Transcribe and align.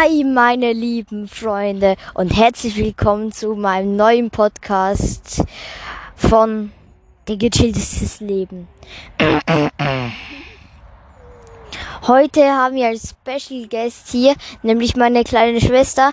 Hi, 0.00 0.22
meine 0.22 0.72
lieben 0.74 1.26
Freunde 1.26 1.96
und 2.14 2.28
herzlich 2.28 2.76
willkommen 2.76 3.32
zu 3.32 3.56
meinem 3.56 3.96
neuen 3.96 4.30
Podcast 4.30 5.42
von 6.14 6.70
Der 7.26 7.36
gechilltes 7.36 8.20
Leben. 8.20 8.68
Heute 12.06 12.44
haben 12.44 12.76
wir 12.76 12.86
als 12.86 13.10
Special 13.10 13.66
Guest 13.66 14.10
hier, 14.10 14.36
nämlich 14.62 14.94
meine 14.94 15.24
kleine 15.24 15.60
Schwester. 15.60 16.12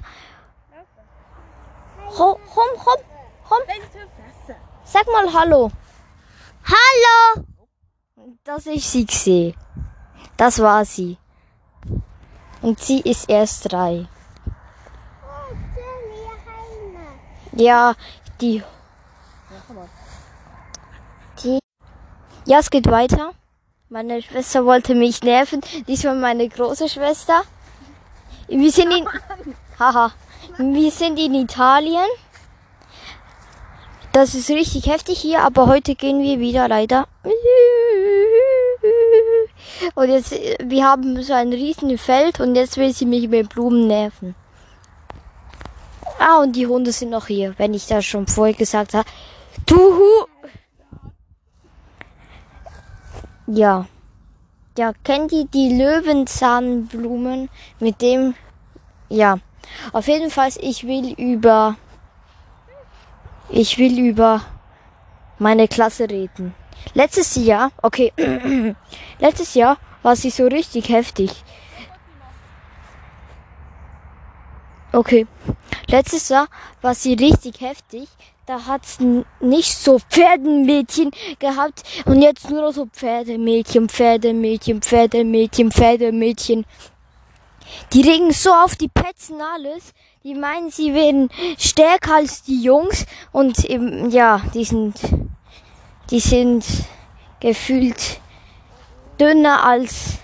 Komm, 2.07 2.37
komm, 2.55 2.69
komm. 2.83 2.97
Sag 4.83 5.05
mal 5.05 5.31
Hallo. 5.31 5.71
Hallo! 6.65 7.45
Dass 8.43 8.65
ich 8.65 8.83
sie 8.83 9.05
sehe. 9.07 9.53
Das 10.37 10.59
war 10.59 10.85
sie. 10.85 11.19
Und 12.61 12.79
sie 12.79 13.01
ist 13.01 13.29
erst 13.29 13.71
drei. 13.71 14.07
Ja, 17.53 17.95
die. 18.41 18.63
Die. 21.43 21.59
Ja, 22.45 22.59
es 22.59 22.69
geht 22.69 22.89
weiter. 22.89 23.31
Meine 23.89 24.21
Schwester 24.21 24.65
wollte 24.65 24.95
mich 24.95 25.23
nerven. 25.23 25.61
Diesmal 25.87 26.15
meine 26.15 26.49
große 26.49 26.89
Schwester. 26.89 27.43
Wir 28.47 28.71
sind 28.71 28.91
in. 28.91 29.07
Haha. 29.79 30.11
Wir 30.57 30.91
sind 30.91 31.17
in 31.19 31.33
Italien. 31.35 32.07
Das 34.11 34.33
ist 34.33 34.49
richtig 34.49 34.87
heftig 34.87 35.19
hier, 35.19 35.41
aber 35.41 35.67
heute 35.67 35.95
gehen 35.95 36.21
wir 36.21 36.39
wieder 36.39 36.67
leider. 36.67 37.07
Und 39.93 40.09
jetzt, 40.09 40.31
wir 40.31 40.85
haben 40.85 41.21
so 41.21 41.33
ein 41.33 41.53
riesen 41.53 41.97
Feld 41.97 42.39
und 42.39 42.55
jetzt 42.55 42.77
will 42.77 42.93
sie 42.93 43.05
mich 43.05 43.27
mit 43.27 43.49
Blumen 43.49 43.87
nerven. 43.87 44.35
Ah, 46.19 46.41
und 46.41 46.55
die 46.55 46.65
Hunde 46.65 46.91
sind 46.91 47.11
noch 47.11 47.27
hier, 47.27 47.53
wenn 47.57 47.73
ich 47.73 47.87
das 47.87 48.05
schon 48.05 48.25
vorher 48.25 48.55
gesagt 48.55 48.93
habe. 48.93 49.07
Du 49.65 49.75
Hu 49.75 50.25
Ja. 53.47 53.85
Ja, 54.77 54.91
kennt 55.03 55.31
ihr 55.31 55.45
die 55.45 55.77
Löwenzahnblumen 55.77 57.49
mit 57.79 58.01
dem? 58.01 58.33
Ja. 59.09 59.37
Auf 59.93 60.07
jeden 60.07 60.31
Fall, 60.31 60.49
ich 60.59 60.85
will 60.85 61.13
über, 61.13 61.75
ich 63.49 63.77
will 63.77 63.99
über 63.99 64.41
meine 65.39 65.67
Klasse 65.67 66.09
reden. 66.09 66.53
Letztes 66.93 67.35
Jahr, 67.35 67.71
okay, 67.81 68.13
letztes 69.19 69.53
Jahr 69.53 69.77
war 70.03 70.15
sie 70.15 70.29
so 70.29 70.45
richtig 70.45 70.89
heftig. 70.89 71.31
Okay, 74.91 75.27
letztes 75.87 76.29
Jahr 76.29 76.47
war 76.81 76.95
sie 76.95 77.15
richtig 77.15 77.59
heftig. 77.59 78.07
Da 78.45 78.67
hat's 78.67 78.99
nicht 79.39 79.75
so 79.75 79.97
Pferdenmädchen 79.97 81.09
gehabt 81.39 81.81
und 82.05 82.21
jetzt 82.21 82.49
nur 82.51 82.71
so 82.71 82.85
Pferdemädchen, 82.85 83.89
Pferdemädchen, 83.89 84.83
Pferdemädchen, 84.83 85.71
Pferdemädchen. 85.71 86.65
Die 87.91 88.01
regen 88.01 88.31
so 88.31 88.51
auf 88.51 88.75
die 88.75 88.87
Petzen 88.87 89.41
alles. 89.41 89.93
Die 90.23 90.35
meinen, 90.35 90.69
sie 90.69 90.93
wären 90.93 91.29
stärker 91.57 92.15
als 92.15 92.43
die 92.43 92.61
Jungs 92.61 93.05
und 93.31 93.65
eben, 93.65 94.11
ja, 94.11 94.41
die 94.53 94.63
sind 94.63 94.95
die 96.11 96.19
sind 96.19 96.65
gefühlt 97.39 98.19
dünner 99.19 99.63
als, 99.63 100.19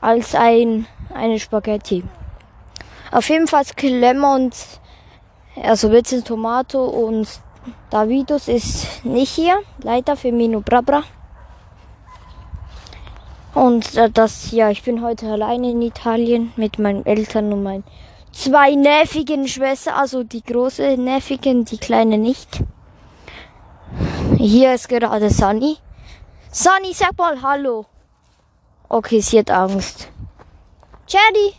als 0.00 0.34
ein, 0.34 0.86
eine 1.14 1.38
Spaghetti. 1.38 2.02
Auf 3.12 3.28
jeden 3.28 3.46
Fall 3.46 3.64
Clement, 3.76 4.54
also 5.62 5.90
Vincent 5.90 6.26
Tomato 6.26 6.84
und 6.84 7.28
Davidus 7.90 8.48
ist 8.48 9.04
nicht 9.04 9.30
hier, 9.30 9.60
leider 9.82 10.16
für 10.16 10.32
Mino 10.32 10.60
Brabra. 10.60 11.02
Und 13.54 13.96
äh, 13.96 14.08
das, 14.10 14.52
ja, 14.52 14.70
ich 14.70 14.82
bin 14.84 15.02
heute 15.02 15.26
alleine 15.26 15.70
in 15.70 15.82
Italien 15.82 16.52
mit 16.56 16.78
meinen 16.78 17.04
Eltern 17.04 17.52
und 17.52 17.62
meinen 17.64 17.84
zwei 18.32 18.74
nervigen 18.76 19.48
Schwestern, 19.48 19.94
also 19.94 20.22
die 20.22 20.42
große 20.42 20.96
nervigen, 20.96 21.64
die 21.64 21.78
kleine 21.78 22.16
nicht. 22.16 22.60
Hier 24.36 24.74
ist 24.74 24.88
gerade 24.88 25.30
Sunny. 25.30 25.78
Sunny, 26.52 26.92
sag 26.92 27.16
mal 27.18 27.40
Hallo. 27.42 27.86
Okay, 28.88 29.20
sie 29.20 29.38
hat 29.38 29.50
Angst. 29.50 30.08
Cherry, 31.06 31.54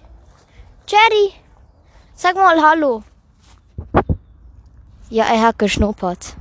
Cherry, 0.86 1.34
sag 2.14 2.36
mal 2.36 2.62
Hallo. 2.62 3.04
Ja, 5.10 5.26
er 5.26 5.42
hat 5.42 5.60
geschnuppert. 5.60 6.36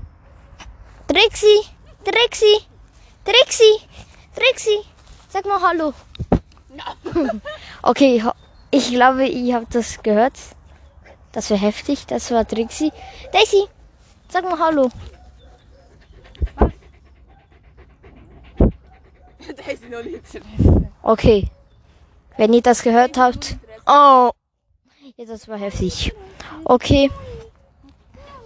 Trixie, 1.07 1.63
Trixie, 2.05 2.67
Trixie, 3.25 3.87
Trixie, 4.35 4.85
sag 5.29 5.45
mal 5.45 5.61
Hallo. 5.61 5.93
okay, 7.83 8.23
ich 8.71 8.91
glaube, 8.91 9.27
ihr 9.27 9.57
habt 9.57 9.75
das 9.75 10.03
gehört. 10.03 10.39
Das 11.33 11.51
war 11.51 11.59
heftig, 11.59 12.07
das 12.07 12.31
war 12.31 12.47
Trixie. 12.47 12.93
Daisy, 13.33 13.67
sag 14.29 14.45
mal 14.45 14.59
Hallo. 14.59 14.91
Okay. 21.03 21.49
Wenn 22.37 22.53
ihr 22.53 22.63
das 22.63 22.83
gehört 22.83 23.19
habt. 23.19 23.57
Oh. 23.87 24.31
Ja, 25.17 25.25
das 25.27 25.49
war 25.49 25.59
heftig. 25.59 26.13
Okay. 26.65 27.11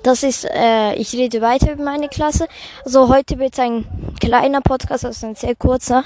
Das 0.02 0.22
ist, 0.22 0.44
äh, 0.44 0.94
ich 0.96 1.14
rede 1.14 1.40
weiter 1.40 1.72
über 1.72 1.84
meine 1.84 2.08
Klasse. 2.08 2.46
Also 2.84 3.08
heute 3.08 3.38
wird 3.38 3.54
es 3.54 3.58
ein 3.58 3.86
kleiner 4.20 4.60
Podcast, 4.60 5.04
also 5.04 5.26
ein 5.26 5.34
sehr 5.34 5.54
kurzer, 5.54 6.04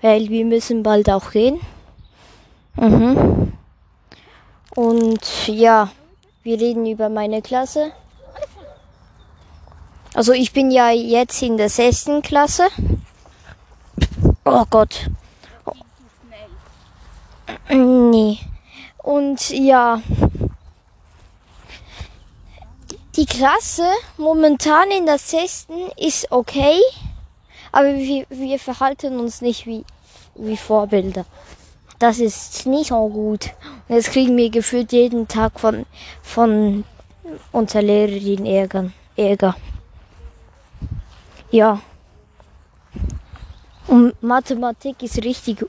weil 0.00 0.30
wir 0.30 0.46
müssen 0.46 0.82
bald 0.82 1.10
auch 1.10 1.30
gehen. 1.30 1.60
Mhm. 2.76 3.52
Und 4.74 5.48
ja, 5.48 5.90
wir 6.42 6.58
reden 6.58 6.86
über 6.86 7.08
meine 7.08 7.42
Klasse. 7.42 7.92
Also 10.14 10.32
ich 10.32 10.52
bin 10.52 10.70
ja 10.70 10.90
jetzt 10.90 11.42
in 11.42 11.56
der 11.56 11.68
sechsten 11.68 12.22
Klasse. 12.22 12.64
Oh 14.44 14.64
Gott. 14.68 15.10
Nee. 17.70 18.38
Und 18.98 19.50
ja. 19.50 20.00
Die 23.16 23.26
Klasse 23.26 23.86
momentan 24.16 24.90
in 24.90 25.06
der 25.06 25.18
sechsten 25.18 25.88
ist 25.96 26.30
okay, 26.32 26.80
aber 27.70 27.94
wir, 27.94 28.26
wir 28.28 28.58
verhalten 28.58 29.20
uns 29.20 29.40
nicht 29.40 29.66
wie, 29.66 29.84
wie 30.34 30.56
Vorbilder. 30.56 31.24
Das 31.98 32.18
ist 32.18 32.66
nicht 32.66 32.88
so 32.88 33.08
gut. 33.08 33.50
Und 33.88 33.94
jetzt 33.94 34.10
kriegen 34.10 34.36
wir 34.36 34.50
gefühlt 34.50 34.92
jeden 34.92 35.28
Tag 35.28 35.60
von, 35.60 35.86
von 36.22 36.84
unserer 37.52 37.82
Lehrerin 37.82 38.44
Ärger. 38.44 38.90
Ärger. 39.16 39.56
Ja. 41.50 41.80
Und 43.86 44.22
Mathematik 44.22 45.02
ist 45.02 45.22
richtig 45.24 45.64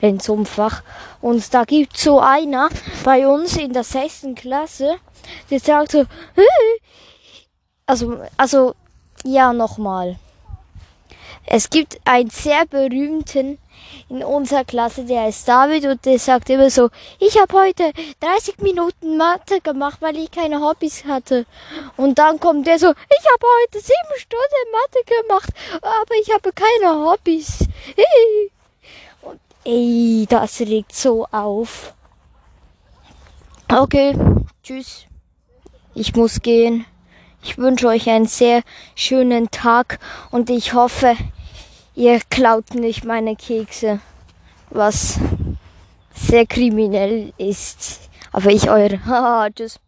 in 0.00 0.20
so 0.20 0.34
einem 0.34 0.46
Fach. 0.46 0.82
Und 1.20 1.52
da 1.52 1.64
gibt 1.64 1.96
so 1.96 2.20
einer 2.20 2.68
bei 3.04 3.26
uns 3.26 3.56
in 3.56 3.72
der 3.72 3.84
sechsten 3.84 4.34
Klasse, 4.34 4.96
der 5.50 5.60
sagt 5.60 5.92
so, 5.92 6.04
also, 7.86 8.20
also, 8.36 8.74
ja, 9.24 9.52
nochmal. 9.52 10.16
Es 11.50 11.70
gibt 11.70 11.98
einen 12.04 12.28
sehr 12.28 12.66
berühmten 12.66 13.58
in 14.10 14.22
unserer 14.22 14.66
Klasse, 14.66 15.04
der 15.04 15.22
heißt 15.22 15.48
David 15.48 15.86
und 15.86 16.04
der 16.04 16.18
sagt 16.18 16.50
immer 16.50 16.68
so, 16.68 16.90
ich 17.20 17.40
habe 17.40 17.54
heute 17.54 17.90
30 18.20 18.58
Minuten 18.58 19.16
Mathe 19.16 19.62
gemacht, 19.62 19.96
weil 20.00 20.18
ich 20.18 20.30
keine 20.30 20.60
Hobbys 20.60 21.06
hatte. 21.06 21.46
Und 21.96 22.18
dann 22.18 22.38
kommt 22.38 22.66
der 22.66 22.78
so, 22.78 22.90
ich 22.90 23.24
habe 23.32 23.46
heute 23.62 23.82
sieben 23.82 24.18
Stunden 24.18 24.72
Mathe 24.72 25.22
gemacht, 25.22 25.50
aber 25.80 26.14
ich 26.20 26.30
habe 26.30 26.52
keine 26.52 27.10
Hobbys. 27.10 27.60
Und 29.22 29.40
ey, 29.64 30.26
das 30.28 30.60
regt 30.60 30.94
so 30.94 31.26
auf. 31.32 31.94
Okay, 33.70 34.14
tschüss. 34.62 35.06
Ich 35.94 36.14
muss 36.14 36.42
gehen. 36.42 36.84
Ich 37.42 37.56
wünsche 37.56 37.88
euch 37.88 38.10
einen 38.10 38.26
sehr 38.26 38.62
schönen 38.94 39.50
Tag 39.50 40.00
und 40.30 40.50
ich 40.50 40.74
hoffe, 40.74 41.16
ihr 41.98 42.20
klaut 42.30 42.74
nicht 42.74 43.04
meine 43.04 43.34
Kekse, 43.34 44.00
was 44.70 45.18
sehr 46.14 46.46
kriminell 46.46 47.32
ist. 47.38 48.08
Aber 48.32 48.50
ich 48.50 48.70
eure. 48.70 49.04
Haha, 49.04 49.50
tschüss. 49.50 49.80